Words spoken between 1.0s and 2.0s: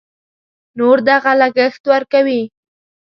دغه لګښت